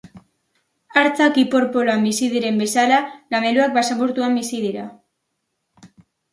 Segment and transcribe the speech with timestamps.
[1.01, 2.99] Hartzak ipar-poloan bizi diren bezala
[3.37, 4.91] gameluak basamortuan bizi dira.